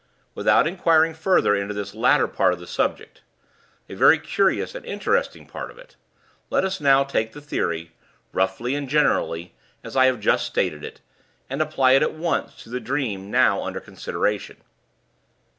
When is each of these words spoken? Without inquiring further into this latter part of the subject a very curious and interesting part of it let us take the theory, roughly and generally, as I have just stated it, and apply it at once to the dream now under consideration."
Without 0.33 0.65
inquiring 0.65 1.13
further 1.13 1.55
into 1.55 1.75
this 1.75 1.93
latter 1.93 2.27
part 2.27 2.53
of 2.53 2.59
the 2.59 2.65
subject 2.65 3.21
a 3.87 3.93
very 3.93 4.17
curious 4.17 4.73
and 4.73 4.83
interesting 4.83 5.45
part 5.45 5.69
of 5.69 5.77
it 5.77 5.95
let 6.49 6.63
us 6.65 6.79
take 7.11 7.33
the 7.33 7.39
theory, 7.39 7.91
roughly 8.33 8.73
and 8.73 8.89
generally, 8.89 9.53
as 9.83 9.95
I 9.95 10.05
have 10.07 10.19
just 10.19 10.47
stated 10.47 10.83
it, 10.83 11.01
and 11.51 11.61
apply 11.61 11.91
it 11.91 12.01
at 12.01 12.13
once 12.15 12.55
to 12.63 12.69
the 12.71 12.79
dream 12.79 13.29
now 13.29 13.61
under 13.61 13.79
consideration." 13.79 14.57